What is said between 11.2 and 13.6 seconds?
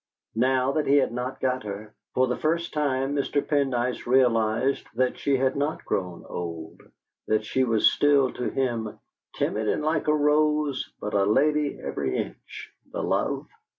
lady every hinch, the love!"